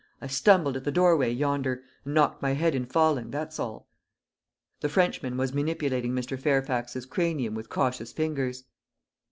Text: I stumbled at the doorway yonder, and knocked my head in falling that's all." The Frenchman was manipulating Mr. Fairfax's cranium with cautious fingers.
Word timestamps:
I 0.19 0.25
stumbled 0.25 0.75
at 0.75 0.83
the 0.83 0.91
doorway 0.91 1.31
yonder, 1.31 1.83
and 2.05 2.15
knocked 2.15 2.41
my 2.41 2.53
head 2.53 2.73
in 2.73 2.87
falling 2.87 3.29
that's 3.29 3.59
all." 3.59 3.87
The 4.79 4.89
Frenchman 4.89 5.37
was 5.37 5.53
manipulating 5.53 6.13
Mr. 6.13 6.39
Fairfax's 6.39 7.05
cranium 7.05 7.53
with 7.53 7.69
cautious 7.69 8.11
fingers. 8.11 8.63